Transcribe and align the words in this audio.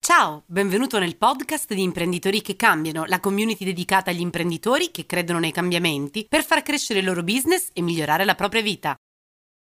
Ciao, 0.00 0.42
benvenuto 0.46 0.98
nel 0.98 1.16
podcast 1.16 1.74
di 1.74 1.82
Imprenditori 1.82 2.40
che 2.40 2.56
cambiano, 2.56 3.04
la 3.04 3.20
community 3.20 3.64
dedicata 3.64 4.10
agli 4.10 4.20
imprenditori 4.20 4.90
che 4.90 5.06
credono 5.06 5.38
nei 5.38 5.52
cambiamenti 5.52 6.26
per 6.28 6.44
far 6.44 6.62
crescere 6.62 7.00
il 7.00 7.04
loro 7.04 7.22
business 7.22 7.68
e 7.72 7.82
migliorare 7.82 8.24
la 8.24 8.34
propria 8.34 8.62
vita. 8.62 8.96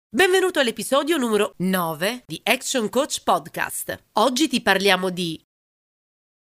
Benvenuto 0.08 0.60
all'episodio 0.60 1.18
numero 1.18 1.54
9 1.58 2.24
di 2.26 2.40
Action 2.44 2.90
Coach 2.90 3.24
Podcast. 3.24 4.04
Oggi 4.14 4.48
ti 4.48 4.62
parliamo 4.62 5.10
di 5.10 5.44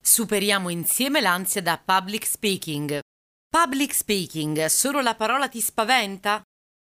Superiamo 0.05 0.69
insieme 0.69 1.21
l'ansia 1.21 1.63
da 1.63 1.81
public 1.83 2.27
speaking. 2.27 3.01
Public 3.55 3.93
speaking, 3.93 4.65
solo 4.65 5.03
la 5.03 5.15
parola 5.15 5.47
ti 5.47 5.61
spaventa? 5.61 6.43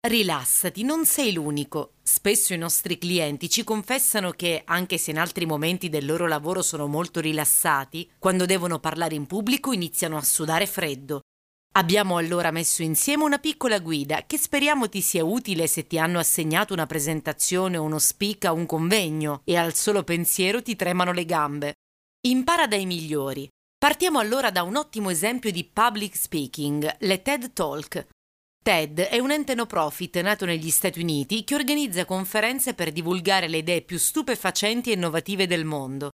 Rilassati, 0.06 0.84
non 0.84 1.04
sei 1.04 1.32
l'unico. 1.32 1.94
Spesso 2.04 2.54
i 2.54 2.56
nostri 2.56 2.98
clienti 2.98 3.50
ci 3.50 3.64
confessano 3.64 4.30
che, 4.30 4.62
anche 4.64 4.96
se 4.96 5.10
in 5.10 5.18
altri 5.18 5.44
momenti 5.44 5.88
del 5.88 6.06
loro 6.06 6.28
lavoro 6.28 6.62
sono 6.62 6.86
molto 6.86 7.18
rilassati, 7.18 8.12
quando 8.16 8.46
devono 8.46 8.78
parlare 8.78 9.16
in 9.16 9.26
pubblico 9.26 9.72
iniziano 9.72 10.16
a 10.16 10.22
sudare 10.22 10.68
freddo. 10.68 11.22
Abbiamo 11.72 12.16
allora 12.16 12.52
messo 12.52 12.82
insieme 12.82 13.24
una 13.24 13.38
piccola 13.38 13.80
guida 13.80 14.24
che 14.24 14.38
speriamo 14.38 14.88
ti 14.88 15.00
sia 15.00 15.24
utile 15.24 15.66
se 15.66 15.88
ti 15.88 15.98
hanno 15.98 16.20
assegnato 16.20 16.72
una 16.72 16.86
presentazione 16.86 17.76
o 17.76 17.82
uno 17.82 17.98
speak 17.98 18.48
un 18.52 18.66
convegno 18.66 19.40
e 19.42 19.56
al 19.56 19.74
solo 19.74 20.04
pensiero 20.04 20.62
ti 20.62 20.76
tremano 20.76 21.10
le 21.10 21.24
gambe. 21.24 21.74
Impara 22.28 22.68
dai 22.68 22.86
migliori. 22.86 23.48
Partiamo 23.82 24.20
allora 24.20 24.52
da 24.52 24.62
un 24.62 24.76
ottimo 24.76 25.10
esempio 25.10 25.50
di 25.50 25.64
public 25.64 26.16
speaking, 26.16 26.98
le 27.00 27.20
TED 27.20 27.52
Talk, 27.52 28.06
TED 28.62 29.00
è 29.00 29.18
un 29.18 29.32
ente 29.32 29.56
no 29.56 29.66
profit 29.66 30.20
nato 30.20 30.44
negli 30.44 30.70
Stati 30.70 31.00
Uniti 31.00 31.42
che 31.42 31.56
organizza 31.56 32.04
conferenze 32.04 32.74
per 32.74 32.92
divulgare 32.92 33.48
le 33.48 33.56
idee 33.56 33.82
più 33.82 33.98
stupefacenti 33.98 34.90
e 34.90 34.94
innovative 34.94 35.48
del 35.48 35.64
mondo. 35.64 36.10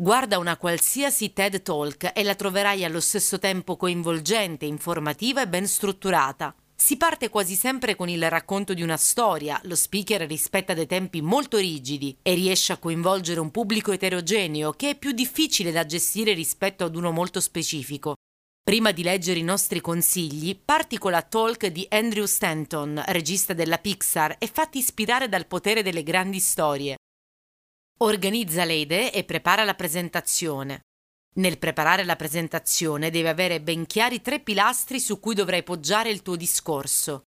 Guarda 0.00 0.38
una 0.38 0.56
qualsiasi 0.56 1.32
TED 1.32 1.62
Talk 1.62 2.12
e 2.14 2.22
la 2.22 2.36
troverai 2.36 2.84
allo 2.84 3.00
stesso 3.00 3.40
tempo 3.40 3.76
coinvolgente, 3.76 4.64
informativa 4.64 5.42
e 5.42 5.48
ben 5.48 5.66
strutturata. 5.66 6.54
Si 6.80 6.96
parte 6.96 7.28
quasi 7.28 7.56
sempre 7.56 7.96
con 7.96 8.08
il 8.08 8.30
racconto 8.30 8.72
di 8.72 8.82
una 8.82 8.96
storia, 8.96 9.60
lo 9.64 9.74
speaker 9.74 10.22
rispetta 10.22 10.74
dei 10.74 10.86
tempi 10.86 11.20
molto 11.20 11.58
rigidi 11.58 12.16
e 12.22 12.34
riesce 12.34 12.72
a 12.72 12.78
coinvolgere 12.78 13.40
un 13.40 13.50
pubblico 13.50 13.90
eterogeneo 13.90 14.72
che 14.72 14.90
è 14.90 14.96
più 14.96 15.10
difficile 15.10 15.72
da 15.72 15.84
gestire 15.84 16.34
rispetto 16.34 16.84
ad 16.84 16.94
uno 16.94 17.10
molto 17.10 17.40
specifico. 17.40 18.14
Prima 18.62 18.92
di 18.92 19.02
leggere 19.02 19.40
i 19.40 19.42
nostri 19.42 19.80
consigli, 19.80 20.56
parti 20.56 20.98
con 20.98 21.10
la 21.10 21.22
talk 21.22 21.66
di 21.66 21.84
Andrew 21.90 22.26
Stanton, 22.26 23.02
regista 23.06 23.54
della 23.54 23.78
Pixar, 23.78 24.36
e 24.38 24.46
fatti 24.46 24.78
ispirare 24.78 25.28
dal 25.28 25.46
potere 25.46 25.82
delle 25.82 26.04
grandi 26.04 26.38
storie. 26.38 26.96
Organizza 27.98 28.64
le 28.64 28.74
idee 28.74 29.12
e 29.12 29.24
prepara 29.24 29.64
la 29.64 29.74
presentazione. 29.74 30.82
Nel 31.38 31.58
preparare 31.58 32.04
la 32.04 32.16
presentazione 32.16 33.10
devi 33.10 33.28
avere 33.28 33.60
ben 33.60 33.86
chiari 33.86 34.20
tre 34.20 34.40
pilastri 34.40 34.98
su 34.98 35.20
cui 35.20 35.36
dovrai 35.36 35.62
poggiare 35.62 36.10
il 36.10 36.22
tuo 36.22 36.34
discorso. 36.34 37.26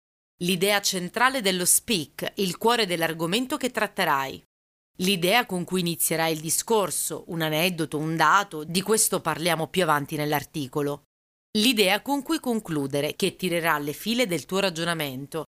L'idea 0.42 0.82
centrale 0.82 1.42
dello 1.42 1.64
speak, 1.64 2.34
il 2.36 2.58
cuore 2.58 2.86
dell'argomento 2.86 3.56
che 3.56 3.72
tratterai. 3.72 4.44
L'idea 4.98 5.46
con 5.46 5.64
cui 5.64 5.80
inizierai 5.80 6.34
il 6.34 6.42
discorso, 6.42 7.24
un 7.28 7.42
aneddoto, 7.42 7.98
un 7.98 8.18
dato, 8.18 8.66
di 8.66 8.82
questo 8.82 9.22
parliamo 9.22 9.68
più 9.68 9.84
avanti 9.84 10.18
nell'articolo. 10.18 11.04
L'idea 11.58 12.02
con 12.02 12.24
cui 12.24 12.40
concludere, 12.40 13.16
che 13.16 13.38
tirerà 13.38 13.78
le 13.80 13.94
file 13.94 14.28
del 14.28 14.46
tuo 14.46 14.60
ragionamento. 14.60 15.46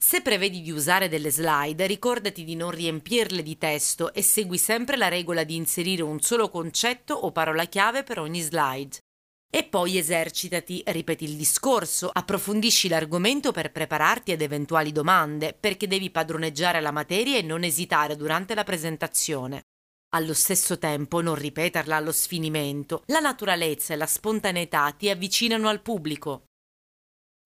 Se 0.00 0.22
prevedi 0.22 0.62
di 0.62 0.70
usare 0.70 1.08
delle 1.08 1.30
slide, 1.30 1.86
ricordati 1.86 2.44
di 2.44 2.54
non 2.54 2.70
riempirle 2.70 3.42
di 3.42 3.58
testo 3.58 4.14
e 4.14 4.22
segui 4.22 4.56
sempre 4.56 4.96
la 4.96 5.08
regola 5.08 5.42
di 5.42 5.56
inserire 5.56 6.02
un 6.02 6.20
solo 6.20 6.48
concetto 6.48 7.14
o 7.14 7.32
parola 7.32 7.64
chiave 7.64 8.04
per 8.04 8.20
ogni 8.20 8.40
slide. 8.40 8.96
E 9.50 9.64
poi 9.64 9.98
esercitati, 9.98 10.82
ripeti 10.86 11.24
il 11.24 11.36
discorso, 11.36 12.10
approfondisci 12.12 12.88
l'argomento 12.88 13.50
per 13.50 13.72
prepararti 13.72 14.30
ad 14.30 14.40
eventuali 14.40 14.92
domande, 14.92 15.52
perché 15.58 15.88
devi 15.88 16.10
padroneggiare 16.10 16.80
la 16.80 16.92
materia 16.92 17.36
e 17.36 17.42
non 17.42 17.64
esitare 17.64 18.14
durante 18.14 18.54
la 18.54 18.64
presentazione. 18.64 19.62
Allo 20.14 20.32
stesso 20.32 20.78
tempo 20.78 21.20
non 21.20 21.34
ripeterla 21.34 21.96
allo 21.96 22.12
sfinimento. 22.12 23.02
La 23.06 23.20
naturalezza 23.20 23.94
e 23.94 23.96
la 23.96 24.06
spontaneità 24.06 24.90
ti 24.92 25.10
avvicinano 25.10 25.68
al 25.68 25.82
pubblico. 25.82 26.47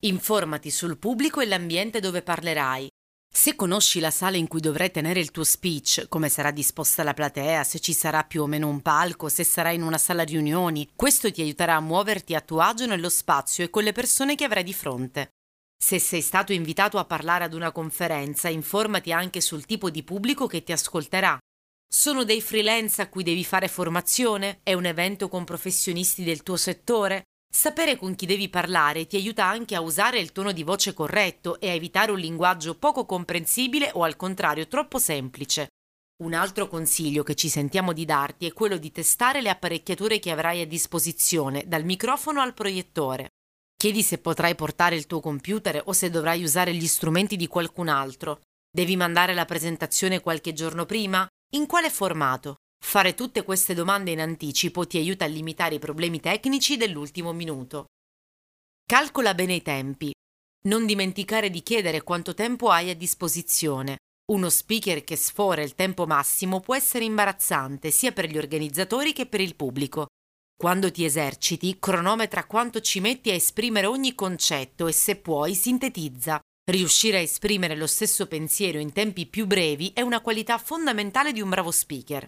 Informati 0.04 0.72
sul 0.72 0.98
pubblico 0.98 1.40
e 1.40 1.46
l'ambiente 1.46 2.00
dove 2.00 2.22
parlerai. 2.22 2.90
Se 3.32 3.54
conosci 3.54 4.00
la 4.00 4.10
sala 4.10 4.36
in 4.36 4.48
cui 4.48 4.58
dovrai 4.58 4.90
tenere 4.90 5.20
il 5.20 5.30
tuo 5.30 5.44
speech, 5.44 6.08
come 6.08 6.28
sarà 6.28 6.50
disposta 6.50 7.04
la 7.04 7.14
platea, 7.14 7.62
se 7.62 7.78
ci 7.78 7.92
sarà 7.92 8.24
più 8.24 8.42
o 8.42 8.46
meno 8.48 8.66
un 8.66 8.82
palco, 8.82 9.28
se 9.28 9.44
sarai 9.44 9.76
in 9.76 9.84
una 9.84 9.98
sala 9.98 10.24
riunioni, 10.24 10.90
questo 10.96 11.30
ti 11.30 11.40
aiuterà 11.40 11.76
a 11.76 11.80
muoverti 11.80 12.34
a 12.34 12.40
tuo 12.40 12.58
agio 12.58 12.86
nello 12.86 13.08
spazio 13.08 13.62
e 13.62 13.70
con 13.70 13.84
le 13.84 13.92
persone 13.92 14.34
che 14.34 14.42
avrai 14.42 14.64
di 14.64 14.74
fronte. 14.74 15.28
Se 15.78 16.00
sei 16.00 16.20
stato 16.20 16.52
invitato 16.52 16.98
a 16.98 17.04
parlare 17.04 17.44
ad 17.44 17.54
una 17.54 17.70
conferenza, 17.70 18.48
informati 18.48 19.12
anche 19.12 19.40
sul 19.40 19.66
tipo 19.66 19.88
di 19.88 20.02
pubblico 20.02 20.48
che 20.48 20.64
ti 20.64 20.72
ascolterà. 20.72 21.38
Sono 21.88 22.24
dei 22.24 22.42
freelance 22.42 23.00
a 23.00 23.08
cui 23.08 23.22
devi 23.22 23.44
fare 23.44 23.68
formazione? 23.68 24.58
È 24.64 24.72
un 24.72 24.86
evento 24.86 25.28
con 25.28 25.44
professionisti 25.44 26.24
del 26.24 26.42
tuo 26.42 26.56
settore? 26.56 27.22
Sapere 27.54 27.98
con 27.98 28.14
chi 28.14 28.24
devi 28.24 28.48
parlare 28.48 29.06
ti 29.06 29.16
aiuta 29.16 29.44
anche 29.44 29.74
a 29.74 29.82
usare 29.82 30.18
il 30.18 30.32
tono 30.32 30.52
di 30.52 30.62
voce 30.62 30.94
corretto 30.94 31.60
e 31.60 31.68
a 31.68 31.74
evitare 31.74 32.10
un 32.10 32.18
linguaggio 32.18 32.74
poco 32.78 33.04
comprensibile 33.04 33.90
o 33.92 34.04
al 34.04 34.16
contrario 34.16 34.66
troppo 34.66 34.98
semplice. 34.98 35.68
Un 36.22 36.32
altro 36.32 36.66
consiglio 36.66 37.22
che 37.22 37.34
ci 37.34 37.50
sentiamo 37.50 37.92
di 37.92 38.06
darti 38.06 38.46
è 38.46 38.54
quello 38.54 38.78
di 38.78 38.90
testare 38.90 39.42
le 39.42 39.50
apparecchiature 39.50 40.18
che 40.18 40.30
avrai 40.30 40.62
a 40.62 40.66
disposizione, 40.66 41.64
dal 41.66 41.84
microfono 41.84 42.40
al 42.40 42.54
proiettore. 42.54 43.32
Chiedi 43.76 44.02
se 44.02 44.16
potrai 44.16 44.54
portare 44.54 44.96
il 44.96 45.06
tuo 45.06 45.20
computer 45.20 45.82
o 45.84 45.92
se 45.92 46.08
dovrai 46.08 46.42
usare 46.42 46.72
gli 46.72 46.86
strumenti 46.86 47.36
di 47.36 47.48
qualcun 47.48 47.88
altro. 47.88 48.40
Devi 48.70 48.96
mandare 48.96 49.34
la 49.34 49.44
presentazione 49.44 50.20
qualche 50.20 50.54
giorno 50.54 50.86
prima? 50.86 51.26
In 51.54 51.66
quale 51.66 51.90
formato? 51.90 52.61
Fare 52.84 53.14
tutte 53.14 53.42
queste 53.42 53.72
domande 53.72 54.10
in 54.10 54.20
anticipo 54.20 54.86
ti 54.86 54.98
aiuta 54.98 55.24
a 55.24 55.28
limitare 55.28 55.76
i 55.76 55.78
problemi 55.78 56.20
tecnici 56.20 56.76
dell'ultimo 56.76 57.32
minuto. 57.32 57.86
Calcola 58.84 59.32
bene 59.32 59.54
i 59.54 59.62
tempi. 59.62 60.12
Non 60.66 60.84
dimenticare 60.84 61.48
di 61.48 61.62
chiedere 61.62 62.02
quanto 62.02 62.34
tempo 62.34 62.68
hai 62.68 62.90
a 62.90 62.94
disposizione. 62.94 63.96
Uno 64.32 64.50
speaker 64.50 65.04
che 65.04 65.16
sfora 65.16 65.62
il 65.62 65.74
tempo 65.74 66.06
massimo 66.06 66.60
può 66.60 66.74
essere 66.74 67.04
imbarazzante 67.04 67.90
sia 67.90 68.12
per 68.12 68.26
gli 68.26 68.36
organizzatori 68.36 69.14
che 69.14 69.24
per 69.24 69.40
il 69.40 69.54
pubblico. 69.54 70.08
Quando 70.54 70.90
ti 70.90 71.06
eserciti, 71.06 71.78
cronometra 71.78 72.44
quanto 72.44 72.80
ci 72.80 73.00
metti 73.00 73.30
a 73.30 73.34
esprimere 73.34 73.86
ogni 73.86 74.14
concetto 74.14 74.86
e 74.86 74.92
se 74.92 75.16
puoi 75.16 75.54
sintetizza. 75.54 76.38
Riuscire 76.70 77.16
a 77.16 77.20
esprimere 77.20 77.74
lo 77.74 77.86
stesso 77.86 78.26
pensiero 78.26 78.78
in 78.78 78.92
tempi 78.92 79.26
più 79.26 79.46
brevi 79.46 79.92
è 79.94 80.02
una 80.02 80.20
qualità 80.20 80.58
fondamentale 80.58 81.32
di 81.32 81.40
un 81.40 81.48
bravo 81.48 81.70
speaker. 81.70 82.26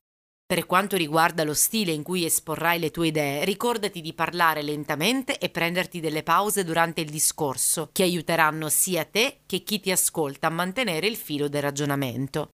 Per 0.55 0.67
quanto 0.67 0.97
riguarda 0.97 1.43
lo 1.43 1.53
stile 1.53 1.91
in 1.91 2.05
cui 2.05 2.25
esporrai 2.25 2.79
le 2.79 2.93
tue 2.93 3.09
idee, 3.09 3.45
ricordati 3.45 4.01
di 4.01 4.13
parlare 4.13 4.63
lentamente 4.63 5.37
e 5.39 5.51
prenderti 5.51 5.99
delle 5.99 6.23
pause 6.23 6.63
durante 6.63 7.01
il 7.01 7.11
discorso, 7.11 7.89
che 7.91 8.05
aiuteranno 8.05 8.69
sia 8.69 9.05
te 9.05 9.41
che 9.47 9.65
chi 9.65 9.81
ti 9.81 9.91
ascolta 9.91 10.47
a 10.47 10.51
mantenere 10.51 11.09
il 11.09 11.17
filo 11.17 11.49
del 11.49 11.61
ragionamento. 11.61 12.51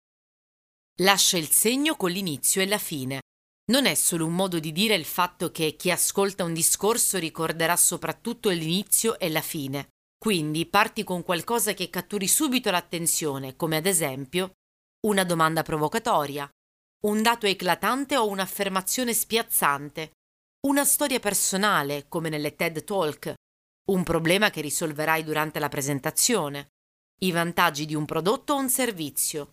Lascia 1.02 1.36
il 1.36 1.50
segno 1.50 1.94
con 1.96 2.10
l'inizio 2.10 2.62
e 2.62 2.66
la 2.66 2.78
fine. 2.78 3.20
Non 3.70 3.84
è 3.84 3.94
solo 3.94 4.24
un 4.24 4.34
modo 4.34 4.58
di 4.58 4.72
dire 4.72 4.94
il 4.94 5.04
fatto 5.04 5.50
che 5.50 5.76
chi 5.76 5.90
ascolta 5.90 6.42
un 6.42 6.54
discorso 6.54 7.18
ricorderà 7.18 7.76
soprattutto 7.76 8.48
l'inizio 8.48 9.18
e 9.18 9.28
la 9.28 9.42
fine. 9.42 9.88
Quindi 10.16 10.64
parti 10.64 11.04
con 11.04 11.22
qualcosa 11.22 11.74
che 11.74 11.90
catturi 11.90 12.28
subito 12.28 12.70
l'attenzione, 12.70 13.56
come 13.56 13.76
ad 13.76 13.84
esempio 13.84 14.52
una 15.06 15.24
domanda 15.24 15.62
provocatoria, 15.62 16.50
un 17.02 17.22
dato 17.22 17.46
eclatante 17.46 18.16
o 18.16 18.28
un'affermazione 18.28 19.14
spiazzante, 19.14 20.12
una 20.66 20.84
storia 20.84 21.18
personale, 21.18 22.06
come 22.08 22.28
nelle 22.28 22.54
TED 22.56 22.84
Talk, 22.84 23.34
un 23.90 24.02
problema 24.02 24.50
che 24.50 24.60
risolverai 24.60 25.24
durante 25.24 25.58
la 25.58 25.68
presentazione, 25.68 26.68
i 27.22 27.30
vantaggi 27.30 27.86
di 27.86 27.94
un 27.94 28.04
prodotto 28.04 28.52
o 28.52 28.58
un 28.58 28.68
servizio, 28.68 29.52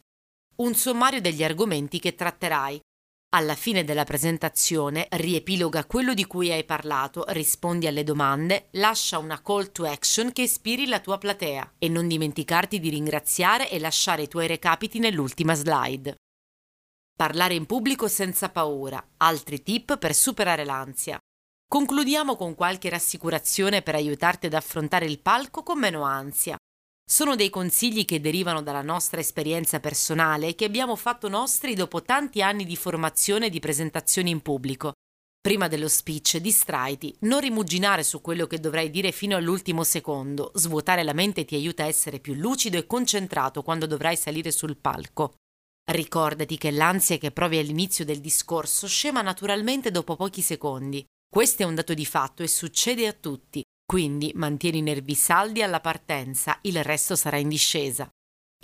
un 0.57 0.75
sommario 0.75 1.21
degli 1.21 1.43
argomenti 1.43 1.99
che 1.99 2.15
tratterai, 2.15 2.81
alla 3.29 3.55
fine 3.55 3.83
della 3.83 4.03
presentazione 4.03 5.07
riepiloga 5.11 5.85
quello 5.85 6.13
di 6.13 6.25
cui 6.25 6.51
hai 6.51 6.63
parlato, 6.63 7.25
rispondi 7.29 7.87
alle 7.87 8.03
domande, 8.03 8.67
lascia 8.71 9.19
una 9.19 9.41
call 9.41 9.71
to 9.71 9.85
action 9.85 10.31
che 10.31 10.43
ispiri 10.43 10.87
la 10.87 10.99
tua 10.99 11.17
platea. 11.17 11.75
E 11.77 11.89
non 11.89 12.07
dimenticarti 12.07 12.79
di 12.79 12.89
ringraziare 12.89 13.69
e 13.69 13.79
lasciare 13.79 14.23
i 14.23 14.27
tuoi 14.29 14.47
recapiti 14.47 14.99
nell'ultima 14.99 15.55
slide. 15.55 16.15
Parlare 17.17 17.55
in 17.55 17.65
pubblico 17.65 18.07
senza 18.07 18.49
paura, 18.49 19.03
altri 19.17 19.63
tip 19.63 19.97
per 19.97 20.13
superare 20.13 20.63
l'ansia. 20.63 21.17
Concludiamo 21.67 22.35
con 22.35 22.53
qualche 22.53 22.89
rassicurazione 22.89 23.81
per 23.81 23.95
aiutarti 23.95 24.45
ad 24.45 24.53
affrontare 24.53 25.07
il 25.07 25.19
palco 25.19 25.63
con 25.63 25.79
meno 25.79 26.03
ansia. 26.03 26.57
Sono 27.03 27.35
dei 27.35 27.49
consigli 27.49 28.05
che 28.05 28.21
derivano 28.21 28.61
dalla 28.61 28.83
nostra 28.83 29.19
esperienza 29.19 29.79
personale 29.79 30.49
e 30.49 30.55
che 30.55 30.65
abbiamo 30.65 30.95
fatto 30.95 31.27
nostri 31.27 31.73
dopo 31.73 32.03
tanti 32.03 32.43
anni 32.43 32.65
di 32.65 32.75
formazione 32.75 33.47
e 33.47 33.49
di 33.49 33.59
presentazioni 33.59 34.29
in 34.29 34.41
pubblico. 34.41 34.91
Prima 35.41 35.67
dello 35.67 35.87
speech, 35.87 36.37
distraiti, 36.37 37.15
non 37.21 37.39
rimuginare 37.39 38.03
su 38.03 38.21
quello 38.21 38.45
che 38.45 38.59
dovrai 38.59 38.91
dire 38.91 39.11
fino 39.11 39.35
all'ultimo 39.35 39.83
secondo. 39.83 40.51
Svuotare 40.53 41.01
la 41.01 41.13
mente 41.13 41.45
ti 41.45 41.55
aiuta 41.55 41.81
a 41.81 41.87
essere 41.87 42.19
più 42.19 42.35
lucido 42.35 42.77
e 42.77 42.85
concentrato 42.85 43.63
quando 43.63 43.87
dovrai 43.87 44.15
salire 44.15 44.51
sul 44.51 44.77
palco. 44.77 45.33
Ricordati 45.89 46.57
che 46.57 46.69
l'ansia 46.69 47.17
che 47.17 47.31
provi 47.31 47.57
all'inizio 47.57 48.03
del 48.03 48.19
discorso 48.19 48.87
scema 48.87 49.21
naturalmente 49.21 49.89
dopo 49.89 50.17
pochi 50.17 50.41
secondi. 50.41 51.05
Questo 51.29 51.63
è 51.63 51.65
un 51.65 51.75
dato 51.75 51.93
di 51.93 52.05
fatto 52.05 52.43
e 52.43 52.47
succede 52.49 53.07
a 53.07 53.13
tutti, 53.13 53.63
quindi 53.85 54.33
mantieni 54.35 54.79
i 54.79 54.81
nervi 54.81 55.15
saldi 55.15 55.61
alla 55.61 55.79
partenza, 55.79 56.59
il 56.63 56.83
resto 56.83 57.15
sarà 57.15 57.37
in 57.37 57.47
discesa. 57.47 58.09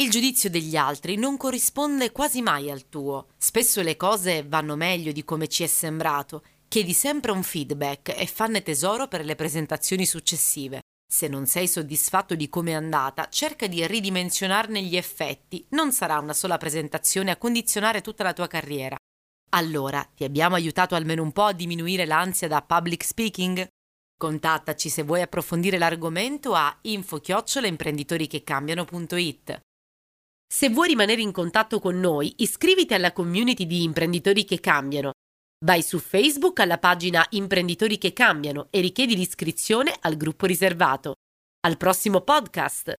Il 0.02 0.10
giudizio 0.10 0.50
degli 0.50 0.75
altri 0.75 1.16
non 1.16 1.38
corrisponde 1.38 2.12
quasi 2.12 2.42
mai 2.42 2.70
al 2.70 2.90
tuo. 2.90 3.30
Spesso 3.38 3.81
le 3.81 3.96
cose 3.96 4.44
vanno 4.44 4.75
meglio 4.75 5.14
di 5.14 5.24
come 5.24 5.48
ci 5.48 5.64
è 5.64 5.68
sembrato. 5.68 6.44
Chiedi 6.68 6.92
sempre 6.92 7.31
un 7.31 7.44
feedback 7.44 8.20
e 8.20 8.28
fanne 8.28 8.64
tesoro 8.64 9.08
per 9.08 9.24
le 9.24 9.36
presentazioni 9.36 10.06
successive. 10.06 10.81
Se 11.13 11.27
non 11.27 11.45
sei 11.45 11.68
soddisfatto 11.68 12.33
di 12.33 12.50
come 12.50 12.71
è 12.71 12.74
andata, 12.74 13.30
cerca 13.30 13.68
di 13.68 13.86
ridimensionarne 13.86 14.81
gli 14.81 14.98
effetti. 14.98 15.63
Non 15.69 15.92
sarà 15.92 16.18
una 16.18 16.33
sola 16.33 16.57
presentazione 16.57 17.30
a 17.30 17.38
condizionare 17.38 18.01
tutta 18.01 18.24
la 18.24 18.33
tua 18.33 18.48
carriera. 18.48 18.95
Allora, 19.51 20.04
ti 20.15 20.24
abbiamo 20.24 20.56
aiutato 20.56 20.95
almeno 20.95 21.21
un 21.21 21.31
po' 21.31 21.44
a 21.44 21.54
diminuire 21.54 22.07
l'ansia 22.07 22.48
da 22.48 22.63
public 22.63 23.04
speaking? 23.04 23.68
Contattaci 24.18 24.89
se 24.89 25.04
vuoi 25.04 25.21
approfondire 25.21 25.77
l'argomento 25.77 26.56
a 26.56 26.75
info-imprenditorichetcambiano.it. 26.81 29.60
Se 30.51 30.69
vuoi 30.69 30.88
rimanere 30.88 31.21
in 31.21 31.31
contatto 31.31 31.80
con 31.80 32.00
noi, 32.00 32.33
iscriviti 32.38 32.95
alla 32.95 33.13
community 33.13 33.68
di 33.68 33.83
Imprenditori 33.83 34.45
che 34.45 34.60
Cambiano. 34.60 35.12
Vai 35.63 35.81
su 35.81 35.98
Facebook 35.98 36.60
alla 36.60 36.77
pagina 36.77 37.25
Imprenditori 37.30 37.98
che 37.98 38.12
Cambiano 38.12 38.68
e 38.69 38.81
richiedi 38.81 39.15
l'iscrizione 39.15 39.95
al 40.01 40.18
gruppo 40.18 40.45
riservato. 40.45 41.13
Al 41.62 41.77
prossimo 41.77 42.19
podcast! 42.19 42.94